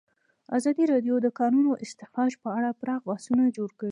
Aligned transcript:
ازادي 0.57 0.83
راډیو 0.93 1.15
د 1.21 1.23
د 1.25 1.27
کانونو 1.39 1.71
استخراج 1.85 2.31
په 2.43 2.49
اړه 2.57 2.77
پراخ 2.79 2.99
بحثونه 3.09 3.43
جوړ 3.57 3.69
کړي. 3.79 3.89